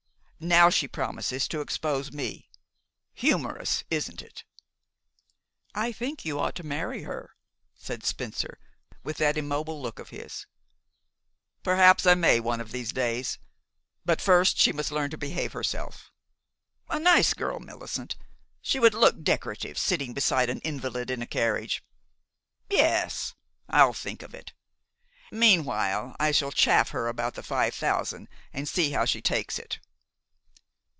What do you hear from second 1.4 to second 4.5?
to 'expose' me. Humorous, isn't it?"